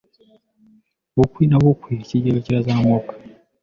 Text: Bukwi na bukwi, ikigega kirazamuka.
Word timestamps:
Bukwi 1.17 1.43
na 1.47 1.57
bukwi, 1.63 1.93
ikigega 2.03 2.39
kirazamuka. 2.45 3.13